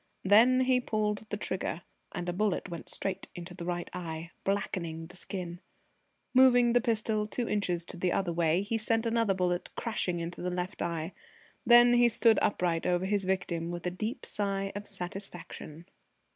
Then 0.23 0.61
he 0.61 0.79
pulled 0.81 1.29
the 1.29 1.37
trigger, 1.37 1.83
and 2.11 2.27
a 2.27 2.33
bullet 2.33 2.69
went 2.69 2.89
straight 2.89 3.27
into 3.35 3.53
the 3.53 3.65
right 3.65 3.87
eye, 3.93 4.31
blackening 4.43 5.01
the 5.05 5.15
skin. 5.15 5.59
Moving 6.33 6.73
the 6.73 6.81
pistol 6.81 7.27
two 7.27 7.47
inches 7.47 7.85
the 7.85 8.11
other 8.11 8.33
way, 8.33 8.63
he 8.63 8.79
sent 8.79 9.05
another 9.05 9.35
bullet 9.35 9.69
crashing 9.75 10.19
into 10.19 10.41
the 10.41 10.49
left 10.49 10.81
eye. 10.81 11.13
Then 11.67 11.93
he 11.93 12.09
stood 12.09 12.39
upright 12.41 12.87
over 12.87 13.05
his 13.05 13.25
victim 13.25 13.69
with 13.69 13.85
a 13.85 13.91
deep 13.91 14.25
sigh 14.25 14.71
of 14.75 14.87
satisfaction. 14.87 15.85